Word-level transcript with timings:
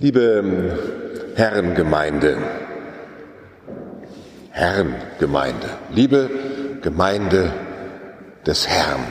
Liebe 0.00 0.78
Herrengemeinde, 1.34 2.36
Herrengemeinde, 4.52 5.66
liebe 5.90 6.30
Gemeinde 6.82 7.52
des 8.46 8.68
Herrn. 8.68 9.04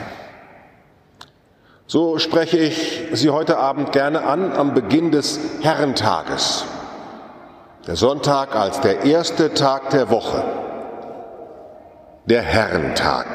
So 1.86 2.18
spreche 2.18 2.56
ich 2.56 3.06
Sie 3.12 3.28
heute 3.28 3.58
Abend 3.58 3.92
gerne 3.92 4.24
an 4.24 4.50
am 4.50 4.72
Beginn 4.72 5.10
des 5.10 5.38
Herrentages. 5.60 6.64
Der 7.86 7.96
Sonntag 7.96 8.56
als 8.56 8.80
der 8.80 9.04
erste 9.04 9.52
Tag 9.52 9.90
der 9.90 10.08
Woche. 10.08 10.42
Der 12.24 12.40
Herrentag. 12.40 13.26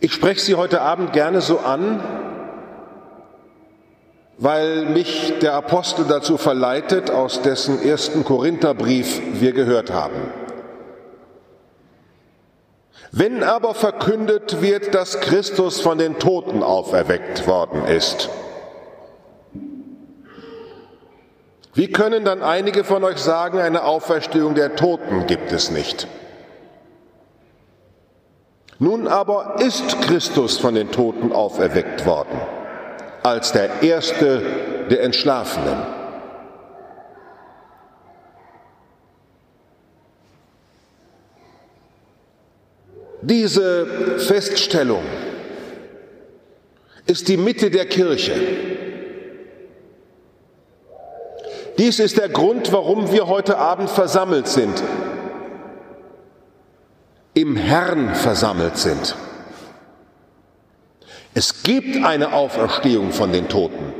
Ich 0.00 0.14
spreche 0.14 0.40
Sie 0.40 0.54
heute 0.54 0.80
Abend 0.80 1.12
gerne 1.12 1.42
so 1.42 1.58
an, 1.58 2.00
weil 4.38 4.86
mich 4.86 5.38
der 5.40 5.54
Apostel 5.54 6.06
dazu 6.08 6.36
verleitet, 6.36 7.10
aus 7.10 7.42
dessen 7.42 7.82
ersten 7.82 8.24
Korintherbrief 8.24 9.20
wir 9.34 9.52
gehört 9.52 9.92
haben. 9.92 10.32
Wenn 13.12 13.44
aber 13.44 13.74
verkündet 13.74 14.60
wird, 14.60 14.94
dass 14.94 15.20
Christus 15.20 15.80
von 15.80 15.98
den 15.98 16.18
Toten 16.18 16.64
auferweckt 16.64 17.46
worden 17.46 17.84
ist, 17.86 18.28
wie 21.74 21.90
können 21.90 22.24
dann 22.24 22.42
einige 22.42 22.84
von 22.84 23.02
euch 23.04 23.18
sagen, 23.18 23.58
eine 23.58 23.84
Auferstehung 23.84 24.54
der 24.54 24.76
Toten 24.76 25.26
gibt 25.26 25.52
es 25.52 25.70
nicht? 25.70 26.08
Nun 28.80 29.06
aber 29.06 29.56
ist 29.60 30.00
Christus 30.02 30.58
von 30.58 30.74
den 30.74 30.90
Toten 30.90 31.32
auferweckt 31.32 32.06
worden 32.06 32.38
als 33.24 33.52
der 33.52 33.82
erste 33.82 34.42
der 34.90 35.02
Entschlafenen. 35.02 35.78
Diese 43.22 44.18
Feststellung 44.18 45.02
ist 47.06 47.28
die 47.28 47.38
Mitte 47.38 47.70
der 47.70 47.86
Kirche. 47.86 48.34
Dies 51.78 51.98
ist 52.00 52.18
der 52.18 52.28
Grund, 52.28 52.72
warum 52.72 53.10
wir 53.10 53.26
heute 53.26 53.56
Abend 53.56 53.88
versammelt 53.88 54.48
sind, 54.48 54.82
im 57.32 57.56
Herrn 57.56 58.14
versammelt 58.14 58.76
sind. 58.76 59.16
Es 61.36 61.64
gibt 61.64 62.04
eine 62.04 62.32
Auferstehung 62.32 63.10
von 63.10 63.32
den 63.32 63.48
Toten. 63.48 63.92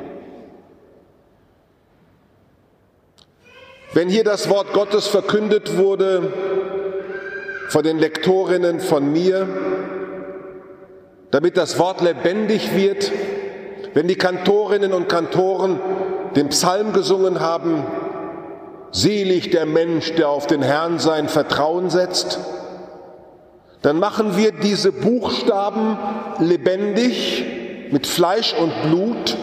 Wenn 3.93 4.09
hier 4.09 4.23
das 4.23 4.49
Wort 4.49 4.73
Gottes 4.73 5.09
verkündet 5.09 5.77
wurde 5.77 6.33
von 7.69 7.83
den 7.83 7.99
Lektorinnen 7.99 8.79
von 8.79 9.13
mir, 9.13 9.49
damit 11.33 11.57
das 11.57 11.77
Wort 11.81 12.01
lebendig 12.01 12.77
wird, 12.77 13.11
wenn 13.95 14.07
die 14.07 14.15
Kantorinnen 14.15 14.93
und 14.93 15.09
Kantoren 15.09 15.81
den 16.37 16.49
Psalm 16.51 16.93
gesungen 16.93 17.41
haben, 17.41 17.85
selig 18.93 19.51
der 19.51 19.67
Mensch, 19.67 20.13
der 20.15 20.29
auf 20.29 20.47
den 20.47 20.63
Herrn 20.63 21.01
sein 21.01 21.29
Vertrauen 21.29 21.91
setzt, 21.91 22.39
dann 23.85 23.99
machen 23.99 24.35
wir 24.39 24.51
diese 24.51 24.93
Buchstaben 24.93 25.99
lebendig 26.39 27.45
mit 27.91 28.07
Fleisch 28.07 28.55
und 28.55 28.73
Blut, 28.85 29.37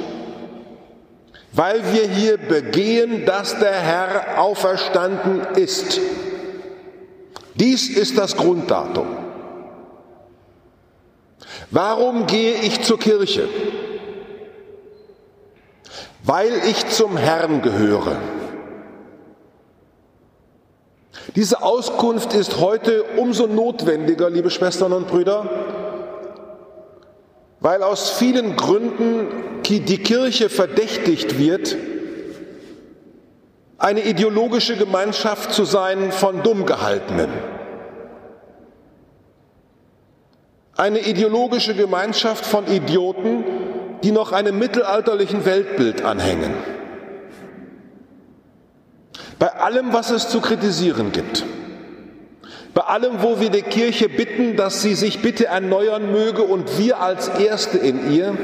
weil 1.53 1.93
wir 1.93 2.07
hier 2.09 2.37
begehen, 2.37 3.23
dass 3.27 3.59
der 3.59 3.71
Herr 3.71 4.41
auferstanden 4.41 5.41
ist. 5.57 6.01
Dies 7.53 7.87
ist 7.87 8.17
das 8.17 8.35
Grunddatum. 8.35 9.05
Warum 11.69 12.25
gehe 12.25 12.55
ich 12.63 12.81
zur 12.81 12.97
Kirche? 12.97 13.47
Weil 16.23 16.51
ich 16.67 16.87
zum 16.87 17.15
Herrn 17.15 17.61
gehöre. 17.61 18.17
Diese 21.35 21.61
Auskunft 21.61 22.33
ist 22.33 22.59
heute 22.59 23.03
umso 23.17 23.47
notwendiger, 23.47 24.29
liebe 24.29 24.49
Schwestern 24.49 24.91
und 24.93 25.07
Brüder, 25.07 25.47
weil 27.59 27.83
aus 27.83 28.09
vielen 28.11 28.55
Gründen 28.55 29.27
die 29.65 29.99
Kirche 29.99 30.49
verdächtigt 30.49 31.37
wird, 31.37 31.77
eine 33.77 34.01
ideologische 34.01 34.75
Gemeinschaft 34.75 35.53
zu 35.53 35.63
sein 35.63 36.11
von 36.11 36.43
Dummgehaltenen. 36.43 37.29
Eine 40.75 40.99
ideologische 40.99 41.73
Gemeinschaft 41.73 42.45
von 42.45 42.67
Idioten, 42.67 43.45
die 44.03 44.11
noch 44.11 44.33
einem 44.33 44.59
mittelalterlichen 44.59 45.45
Weltbild 45.45 46.03
anhängen 46.03 46.53
bei 49.41 49.55
allem, 49.55 49.91
was 49.91 50.11
es 50.11 50.29
zu 50.29 50.39
kritisieren 50.39 51.11
gibt, 51.11 51.43
bei 52.75 52.81
allem, 52.81 53.23
wo 53.23 53.39
wir 53.39 53.49
die 53.49 53.63
Kirche 53.63 54.07
bitten, 54.07 54.55
dass 54.55 54.83
sie 54.83 54.93
sich 54.93 55.23
bitte 55.23 55.47
erneuern 55.47 56.11
möge 56.11 56.43
und 56.43 56.77
wir 56.77 56.99
als 56.99 57.27
Erste 57.27 57.79
in 57.79 58.13
ihr, 58.13 58.37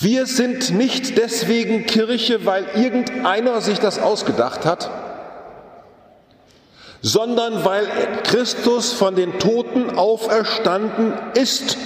wir 0.00 0.24
sind 0.24 0.70
nicht 0.70 1.18
deswegen 1.18 1.84
Kirche, 1.84 2.46
weil 2.46 2.64
irgendeiner 2.74 3.60
sich 3.60 3.80
das 3.80 3.98
ausgedacht 3.98 4.64
hat, 4.64 4.90
sondern 7.02 7.66
weil 7.66 7.86
Christus 8.22 8.94
von 8.94 9.14
den 9.14 9.38
Toten 9.38 9.98
auferstanden 9.98 11.12
ist 11.34 11.76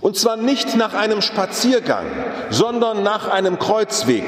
Und 0.00 0.16
zwar 0.16 0.36
nicht 0.36 0.76
nach 0.76 0.94
einem 0.94 1.20
Spaziergang, 1.20 2.06
sondern 2.50 3.02
nach 3.02 3.28
einem 3.28 3.58
Kreuzweg. 3.58 4.24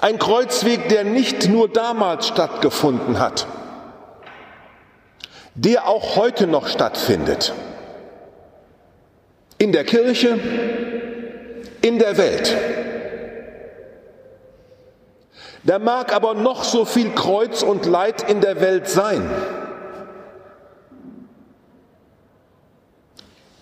Ein 0.00 0.18
Kreuzweg, 0.18 0.88
der 0.88 1.04
nicht 1.04 1.48
nur 1.48 1.68
damals 1.68 2.28
stattgefunden 2.28 3.18
hat, 3.18 3.46
der 5.54 5.86
auch 5.86 6.16
heute 6.16 6.46
noch 6.46 6.68
stattfindet. 6.68 7.52
In 9.58 9.72
der 9.72 9.84
Kirche, 9.84 10.38
in 11.80 11.98
der 11.98 12.18
Welt. 12.18 12.54
Da 15.64 15.78
mag 15.78 16.14
aber 16.14 16.34
noch 16.34 16.62
so 16.62 16.84
viel 16.84 17.10
Kreuz 17.10 17.62
und 17.62 17.86
Leid 17.86 18.30
in 18.30 18.40
der 18.40 18.60
Welt 18.60 18.88
sein. 18.88 19.28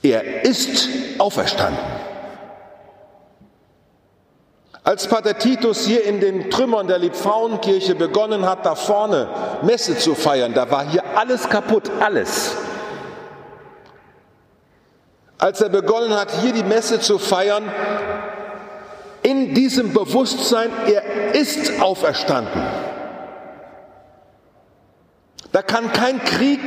Er 0.05 0.45
ist 0.45 0.87
auferstanden. 1.19 1.83
Als 4.83 5.09
Pater 5.09 5.39
Titus 5.39 5.87
hier 5.87 6.05
in 6.05 6.21
den 6.21 6.51
Trümmern 6.51 6.87
der 6.87 6.99
Liebfrauenkirche 6.99 7.95
begonnen 7.95 8.45
hat, 8.45 8.67
da 8.67 8.75
vorne 8.75 9.29
Messe 9.63 9.97
zu 9.97 10.15
feiern, 10.15 10.53
da 10.53 10.71
war 10.71 10.87
hier 10.87 11.03
alles 11.17 11.49
kaputt, 11.49 11.91
alles. 12.01 12.55
Als 15.39 15.63
er 15.63 15.71
begonnen 15.71 16.15
hat, 16.15 16.31
hier 16.43 16.53
die 16.53 16.65
Messe 16.65 17.01
zu 17.01 17.19
feiern, 17.19 17.65
in 19.23 19.55
diesem 19.55 19.95
Bewusstsein, 19.95 20.69
er 20.87 21.35
ist 21.35 21.81
auferstanden. 21.81 22.63
Da 25.51 25.63
kann 25.63 25.91
kein 25.95 26.23
Krieg, 26.23 26.61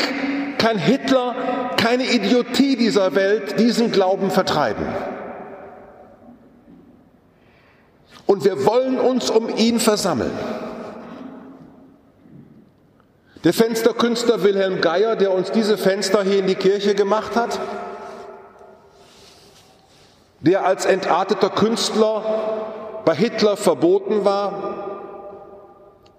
kein 0.58 0.78
Hitler, 0.78 1.36
keine 1.78 2.04
Idiotie 2.04 2.76
dieser 2.76 3.16
Welt 3.16 3.60
diesen 3.60 3.92
Glauben 3.92 4.32
vertreiben. 4.32 4.86
Und 8.26 8.44
wir 8.44 8.66
wollen 8.66 9.00
uns 9.00 9.30
um 9.30 9.50
ihn 9.50 9.80
versammeln. 9.80 10.38
Der 13.44 13.54
Fensterkünstler 13.54 14.44
Wilhelm 14.44 14.82
Geier, 14.82 15.16
der 15.16 15.32
uns 15.32 15.52
diese 15.52 15.78
Fenster 15.78 16.24
hier 16.24 16.40
in 16.40 16.48
die 16.48 16.56
Kirche 16.56 16.96
gemacht 16.96 17.36
hat, 17.36 17.60
der 20.42 20.66
als 20.66 20.86
entarteter 20.86 21.50
Künstler 21.50 23.02
bei 23.06 23.16
Hitler 23.16 23.56
verboten 23.56 24.26
war, 24.26 24.77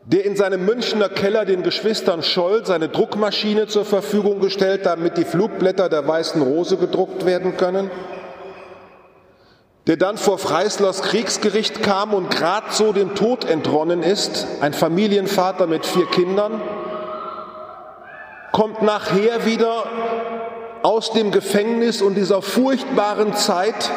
der 0.09 0.25
in 0.25 0.37
seinem 0.37 0.65
Münchner 0.65 1.11
Keller 1.11 1.45
den 1.45 1.63
Geschwistern 1.63 2.23
Scholl 2.23 2.65
seine 2.65 2.89
Druckmaschine 2.89 3.67
zur 3.67 3.85
Verfügung 3.85 4.41
gestellt, 4.41 4.87
damit 4.87 5.19
die 5.19 5.27
Flugblätter 5.27 5.91
der 5.91 6.09
Weißen 6.09 6.41
Rose 6.41 6.79
gedruckt 6.79 7.27
werden 7.27 7.59
können, 7.59 7.91
der 9.87 9.99
dann 9.99 10.17
vor 10.17 10.39
Freislers 10.39 11.03
Kriegsgericht 11.03 11.83
kam 11.83 12.15
und 12.15 12.31
grad 12.31 12.73
so 12.73 12.95
dem 12.95 13.15
Tod 13.15 13.45
entronnen 13.45 14.03
ist, 14.03 14.47
ein 14.63 14.73
Familienvater 14.73 15.67
mit 15.67 15.85
vier 15.85 16.07
Kindern, 16.07 16.63
kommt 18.51 18.81
nachher 18.81 19.45
wieder 19.45 19.85
aus 20.83 21.13
dem 21.13 21.33
Gefängnis 21.33 22.01
und 22.01 22.15
dieser 22.15 22.41
furchtbaren 22.41 23.35
Zeit 23.35 23.91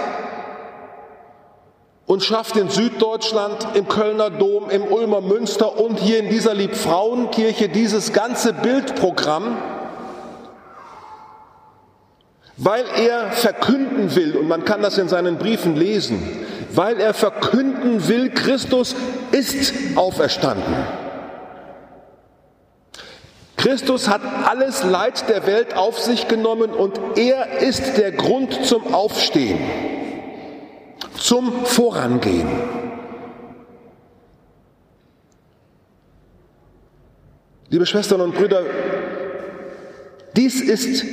und 2.12 2.22
schafft 2.22 2.58
in 2.58 2.68
Süddeutschland, 2.68 3.70
im 3.74 3.88
Kölner 3.88 4.30
Dom, 4.30 4.70
im 4.70 4.84
Ulmer 4.84 5.22
Münster 5.22 5.80
und 5.80 5.98
hier 5.98 6.20
in 6.20 6.28
dieser 6.28 6.54
Liebfrauenkirche 6.54 7.70
dieses 7.70 8.12
ganze 8.12 8.52
Bildprogramm, 8.52 9.58
weil 12.58 12.84
er 12.98 13.32
verkünden 13.32 14.14
will, 14.14 14.36
und 14.36 14.50
man 14.50 14.66
kann 14.66 14.82
das 14.82 14.98
in 14.98 15.08
seinen 15.08 15.38
Briefen 15.38 15.78
lesen, 15.78 16.22
weil 16.74 17.00
er 17.00 17.14
verkünden 17.14 18.06
will, 18.10 18.30
Christus 18.32 18.94
ist 19.32 19.74
auferstanden. 19.96 20.76
Christus 23.56 24.10
hat 24.10 24.20
alles 24.50 24.84
Leid 24.84 25.30
der 25.30 25.48
Welt 25.48 25.78
auf 25.78 25.98
sich 25.98 26.28
genommen 26.28 26.72
und 26.72 27.00
er 27.16 27.60
ist 27.60 27.98
der 27.98 28.12
Grund 28.12 28.66
zum 28.66 28.94
Aufstehen, 28.94 29.60
zum 31.32 31.64
Vorangehen. 31.64 32.50
Liebe 37.70 37.86
Schwestern 37.86 38.20
und 38.20 38.36
Brüder, 38.36 38.64
dies 40.36 40.60
ist 40.60 41.06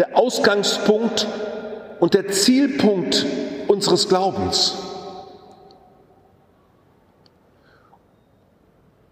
der 0.00 0.18
Ausgangspunkt 0.18 1.28
und 2.00 2.14
der 2.14 2.26
Zielpunkt 2.26 3.24
unseres 3.68 4.08
Glaubens. 4.08 4.74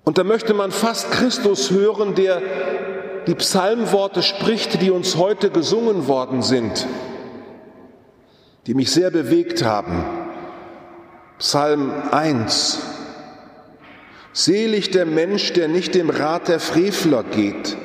Und 0.02 0.19
da 0.19 0.25
möchte 0.25 0.52
man 0.52 0.73
fast 0.73 1.12
Christus 1.12 1.70
hören, 1.70 2.17
der 2.17 2.43
die 3.29 3.37
Psalmworte 3.37 4.25
spricht, 4.25 4.82
die 4.82 4.91
uns 4.91 5.17
heute 5.17 5.50
gesungen 5.50 6.08
worden 6.08 6.43
sind, 6.43 6.88
die 8.67 8.75
mich 8.75 8.91
sehr 8.91 9.12
bewegt 9.12 9.64
haben. 9.64 10.19
Psalm 11.40 11.92
1. 12.12 12.78
Selig 14.32 14.90
der 14.92 15.06
Mensch, 15.06 15.52
der 15.52 15.66
nicht 15.66 15.94
dem 15.94 16.08
Rat 16.08 16.46
der 16.46 16.60
Frevler 16.60 17.25
geht, 17.25 17.76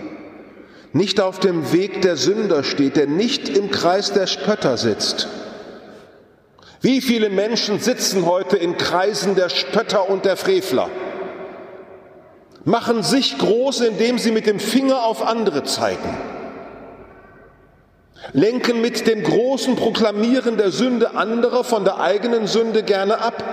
nicht 0.93 1.19
auf 1.19 1.39
dem 1.39 1.73
Weg 1.73 2.01
der 2.03 2.17
Sünder 2.17 2.63
steht, 2.63 2.95
der 2.95 3.07
nicht 3.07 3.49
im 3.49 3.71
Kreis 3.71 4.13
der 4.13 4.27
Spötter 4.27 4.77
sitzt. 4.77 5.27
Wie 6.81 7.01
viele 7.01 7.29
Menschen 7.29 7.79
sitzen 7.79 8.27
heute 8.27 8.57
in 8.57 8.77
Kreisen 8.77 9.35
der 9.35 9.49
Spötter 9.49 10.07
und 10.09 10.25
der 10.25 10.37
Frevler? 10.37 10.89
machen 12.65 13.03
sich 13.03 13.37
groß, 13.37 13.81
indem 13.81 14.17
sie 14.17 14.31
mit 14.31 14.47
dem 14.47 14.59
Finger 14.59 15.03
auf 15.03 15.25
andere 15.25 15.63
zeigen, 15.63 16.17
lenken 18.35 18.81
mit 18.81 19.07
dem 19.07 19.23
großen 19.23 19.77
Proklamieren 19.77 20.57
der 20.57 20.69
Sünde 20.69 21.15
anderer 21.15 21.63
von 21.63 21.85
der 21.85 22.01
eigenen 22.01 22.47
Sünde 22.47 22.83
gerne 22.83 23.19
ab. 23.21 23.43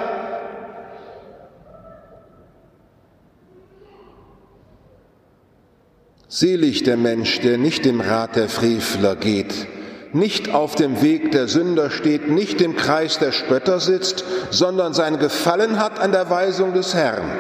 Selig 6.27 6.83
der 6.83 6.97
Mensch, 6.97 7.41
der 7.41 7.59
nicht 7.59 7.87
im 7.87 8.01
Rat 8.01 8.35
der 8.35 8.49
Frevler 8.49 9.15
geht, 9.15 9.69
nicht 10.13 10.53
auf 10.53 10.75
dem 10.75 11.01
Weg 11.01 11.31
der 11.31 11.47
Sünder 11.47 11.91
steht, 11.91 12.29
nicht 12.29 12.61
im 12.61 12.75
Kreis 12.75 13.21
der 13.21 13.31
Spötter 13.31 13.79
sitzt, 13.79 14.25
sondern 14.51 14.95
sein 14.95 15.19
Gefallen 15.19 15.79
hat 15.79 16.01
an 16.01 16.11
der 16.11 16.29
Weisung 16.29 16.75
des 16.75 16.95
Herrn 16.95 17.31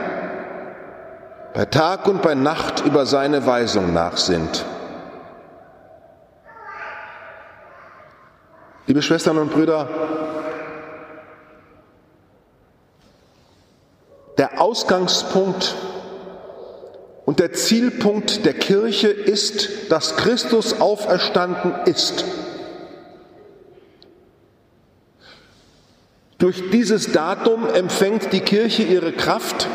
bei 1.54 1.66
Tag 1.66 2.06
und 2.08 2.22
bei 2.22 2.34
Nacht 2.34 2.82
über 2.86 3.04
seine 3.04 3.44
Weisung 3.46 3.92
nachsinnt. 3.92 4.64
Liebe 8.86 9.00
Schwestern 9.00 9.38
und 9.38 9.52
Brüder, 9.52 9.88
der 14.38 14.60
Ausgangspunkt 14.60 15.76
und 17.24 17.38
der 17.38 17.52
Zielpunkt 17.52 18.44
der 18.44 18.54
Kirche 18.54 19.06
ist, 19.08 19.92
dass 19.92 20.16
Christus 20.16 20.80
auferstanden 20.80 21.74
ist. 21.84 22.24
Durch 26.38 26.70
dieses 26.70 27.12
Datum 27.12 27.68
empfängt 27.68 28.32
die 28.32 28.40
Kirche 28.40 28.82
ihre 28.82 29.12
Kraft 29.12 29.68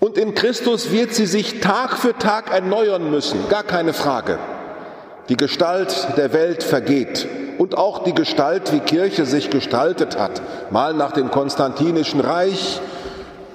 und 0.00 0.18
in 0.18 0.34
Christus 0.34 0.92
wird 0.92 1.14
sie 1.14 1.24
sich 1.24 1.60
Tag 1.60 1.96
für 1.96 2.12
Tag 2.18 2.52
erneuern 2.52 3.10
müssen, 3.10 3.48
gar 3.48 3.62
keine 3.62 3.94
Frage. 3.94 4.38
Die 5.28 5.36
Gestalt 5.36 6.08
der 6.16 6.32
Welt 6.32 6.62
vergeht 6.62 7.26
und 7.58 7.78
auch 7.78 8.04
die 8.04 8.14
Gestalt, 8.14 8.72
wie 8.72 8.80
Kirche 8.80 9.24
sich 9.24 9.50
gestaltet 9.50 10.18
hat. 10.18 10.42
Mal 10.70 10.94
nach 10.94 11.12
dem 11.12 11.30
Konstantinischen 11.30 12.20
Reich, 12.20 12.80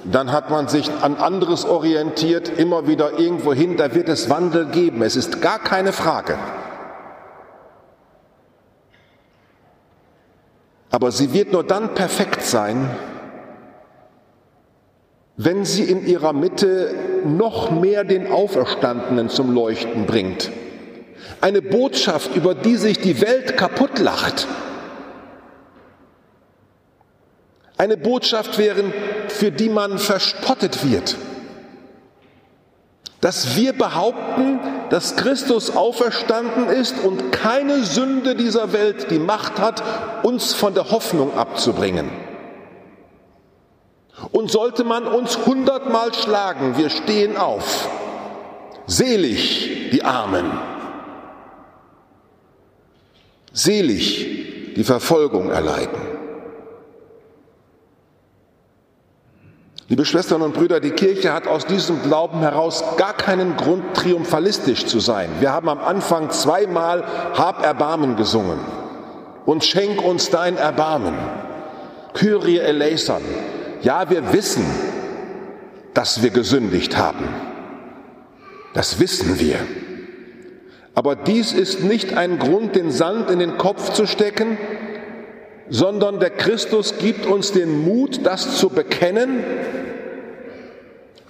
dann 0.04 0.31
hat 0.31 0.50
man 0.50 0.68
sich 0.68 0.89
an 1.01 1.16
anderes 1.18 1.66
orientiert, 1.66 2.50
immer 2.57 2.88
wieder 2.88 3.19
irgendwo 3.19 3.54
hin, 3.54 3.77
da 3.77 3.94
wird 3.94 4.10
es 4.10 4.30
Wandel 4.30 4.66
geben. 4.68 5.04
Es 5.04 5.16
ist 5.16 5.42
gar 5.42 5.60
keine 5.60 5.92
Frage. 5.92 6.38
Aber 10.92 11.12
sie 11.12 11.33
wird 11.33 11.51
nur 11.51 11.63
dann 11.63 11.94
perfekt 11.94 12.42
sein, 12.42 12.89
wenn 15.38 15.63
sie 15.66 15.83
in 15.83 16.06
ihrer 16.06 16.33
Mitte 16.33 16.95
noch 17.25 17.69
mehr 17.69 18.04
den 18.04 18.31
Auferstandenen 18.31 19.30
zum 19.30 19.54
Leuchten 19.54 20.06
bringt. 20.06 20.51
Eine 21.41 21.62
Botschaft, 21.62 22.36
über 22.36 22.53
die 22.53 22.75
sich 22.75 23.00
die 23.00 23.21
Welt 23.21 23.56
kaputt 23.57 24.00
lacht. 24.00 24.47
Eine 27.77 27.95
Botschaft 27.95 28.57
wären, 28.57 28.94
für 29.30 29.51
die 29.51 29.69
man 29.69 30.00
verspottet 30.00 30.89
wird. 30.89 31.15
Dass 33.21 33.56
wir 33.56 33.71
behaupten, 33.71 34.59
dass 34.89 35.15
Christus 35.15 35.75
auferstanden 35.75 36.68
ist 36.68 37.00
und 37.03 37.31
keine 37.31 37.83
Sünde 37.83 38.35
dieser 38.35 38.74
Welt 38.74 39.12
die 39.12 39.19
Macht 39.19 39.59
hat, 39.59 39.81
uns 40.24 40.53
von 40.53 40.74
der 40.74 40.92
Hoffnung 40.92 41.38
abzubringen. 41.38 42.09
Und 44.31 44.51
sollte 44.51 44.83
man 44.83 45.06
uns 45.06 45.45
hundertmal 45.45 46.13
schlagen, 46.13 46.77
wir 46.77 46.89
stehen 46.89 47.38
auf. 47.38 47.90
Selig 48.87 49.92
die 49.94 50.04
Armen. 50.04 50.52
Selig 53.59 54.73
die 54.78 54.85
Verfolgung 54.85 55.49
erleiden. 55.49 55.99
Liebe 59.89 60.06
Schwestern 60.06 60.44
und 60.44 60.54
Brüder, 60.54 60.80
die 60.80 60.92
Kirche 60.92 61.33
hat 61.33 61.45
aus 61.45 61.66
diesem 61.66 62.01
Glauben 62.01 62.39
heraus 62.39 62.83
gar 62.95 63.13
keinen 63.13 63.57
Grund, 63.57 63.83
triumphalistisch 63.95 64.85
zu 64.85 65.01
sein. 65.01 65.30
Wir 65.42 65.51
haben 65.51 65.68
am 65.68 65.80
Anfang 65.80 66.30
zweimal 66.30 67.04
Hab 67.33 67.61
Erbarmen 67.66 68.16
gesungen 68.16 68.59
und 69.45 69.66
schenk 69.66 70.01
uns 70.06 70.30
dein 70.30 70.56
Erbarmen. 70.56 71.16
Kyrie 72.13 72.59
eleison, 72.59 73.21
ja, 73.81 74.09
wir 74.09 74.31
wissen, 74.31 74.66
dass 75.94 76.23
wir 76.23 76.30
gesündigt 76.30 76.95
haben. 76.95 77.28
Das 78.73 79.01
wissen 79.01 79.37
wir. 79.37 79.57
Aber 80.95 81.15
dies 81.15 81.53
ist 81.53 81.83
nicht 81.83 82.17
ein 82.17 82.39
Grund, 82.39 82.75
den 82.75 82.91
Sand 82.91 83.29
in 83.29 83.39
den 83.39 83.57
Kopf 83.57 83.93
zu 83.93 84.05
stecken, 84.05 84.57
sondern 85.69 86.19
der 86.19 86.31
Christus 86.31 86.97
gibt 86.97 87.25
uns 87.25 87.51
den 87.51 87.83
Mut, 87.85 88.25
das 88.25 88.57
zu 88.57 88.69
bekennen, 88.69 89.43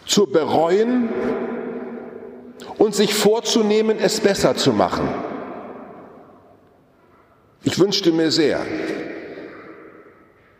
zu 0.06 0.28
bereuen 0.28 1.10
und 2.78 2.96
sich 2.96 3.14
vorzunehmen, 3.14 3.98
es 4.00 4.22
besser 4.22 4.56
zu 4.56 4.72
machen. 4.72 5.08
Ich 7.64 7.78
wünschte 7.78 8.12
mir 8.12 8.32
sehr, 8.32 8.66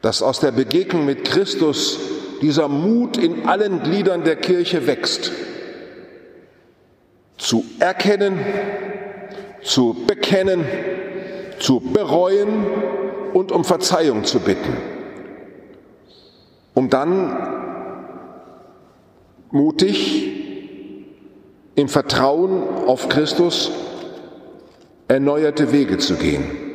dass 0.02 0.22
aus 0.22 0.40
der 0.40 0.52
Begegnung 0.52 1.06
mit 1.06 1.26
Christus 1.26 2.00
dieser 2.42 2.68
Mut 2.68 3.18
in 3.18 3.48
allen 3.48 3.82
Gliedern 3.84 4.24
der 4.24 4.36
Kirche 4.36 4.86
wächst. 4.86 5.32
Zu 7.40 7.66
erkennen, 7.80 8.40
zu 9.64 9.96
bekennen, 10.06 10.64
zu 11.58 11.80
bereuen 11.80 12.66
und 13.34 13.52
um 13.52 13.66
Verzeihung 13.66 14.26
zu 14.26 14.40
bitten. 14.40 14.78
Um 16.76 16.90
dann 16.92 17.36
mutig 19.50 20.30
im 21.76 21.88
Vertrauen 21.88 22.62
auf 22.86 23.10
Christus 23.10 23.72
erneuerte 25.08 25.72
Wege 25.72 25.98
zu 25.98 26.16
gehen. 26.16 26.69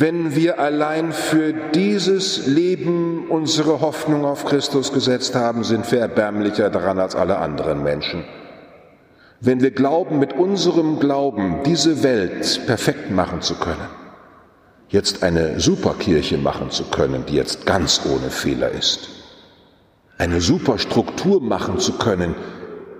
Wenn 0.00 0.36
wir 0.36 0.60
allein 0.60 1.10
für 1.12 1.52
dieses 1.74 2.46
Leben 2.46 3.26
unsere 3.28 3.80
Hoffnung 3.80 4.24
auf 4.24 4.44
Christus 4.44 4.92
gesetzt 4.92 5.34
haben, 5.34 5.64
sind 5.64 5.90
wir 5.90 5.98
erbärmlicher 5.98 6.70
daran 6.70 7.00
als 7.00 7.16
alle 7.16 7.38
anderen 7.38 7.82
Menschen. 7.82 8.22
Wenn 9.40 9.60
wir 9.60 9.72
glauben, 9.72 10.20
mit 10.20 10.34
unserem 10.34 11.00
Glauben 11.00 11.64
diese 11.66 12.04
Welt 12.04 12.60
perfekt 12.66 13.10
machen 13.10 13.40
zu 13.40 13.56
können, 13.56 13.88
jetzt 14.88 15.24
eine 15.24 15.58
Superkirche 15.58 16.38
machen 16.38 16.70
zu 16.70 16.84
können, 16.84 17.24
die 17.26 17.34
jetzt 17.34 17.66
ganz 17.66 18.02
ohne 18.06 18.30
Fehler 18.30 18.70
ist, 18.70 19.08
eine 20.16 20.40
Superstruktur 20.40 21.42
machen 21.42 21.80
zu 21.80 21.94
können, 21.94 22.36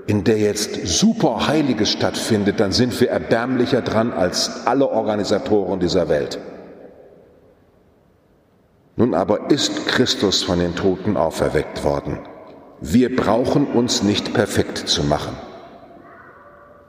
in 0.08 0.24
der 0.24 0.38
jetzt 0.38 0.84
super 0.84 1.46
Heiliges 1.46 1.92
stattfindet, 1.92 2.58
dann 2.58 2.72
sind 2.72 3.00
wir 3.00 3.10
erbärmlicher 3.10 3.82
dran 3.82 4.12
als 4.12 4.66
alle 4.66 4.88
Organisatoren 4.88 5.78
dieser 5.78 6.08
Welt. 6.08 6.40
Nun 8.98 9.14
aber 9.14 9.48
ist 9.48 9.86
Christus 9.86 10.42
von 10.42 10.58
den 10.58 10.74
Toten 10.74 11.16
auferweckt 11.16 11.84
worden. 11.84 12.18
Wir 12.80 13.14
brauchen 13.14 13.68
uns 13.68 14.02
nicht 14.02 14.34
perfekt 14.34 14.76
zu 14.76 15.04
machen, 15.04 15.36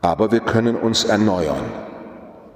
aber 0.01 0.31
wir 0.31 0.39
können 0.39 0.75
uns 0.75 1.03
erneuern, 1.03 1.63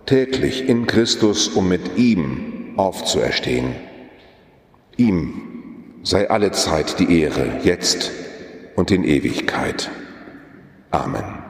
täglich 0.08 0.68
in 0.68 0.88
Christus, 0.88 1.50
um 1.50 1.70
mit 1.70 1.98
ihm 1.98 2.74
aufzuerstehen. 2.78 3.76
Ihm 4.98 6.00
sei 6.02 6.32
alle 6.32 6.52
Zeit 6.52 7.00
die 7.00 7.22
Ehre, 7.22 7.60
jetzt 7.64 8.10
und 8.76 8.90
in 8.90 9.04
Ewigkeit. 9.04 9.92
Amen. 10.90 11.43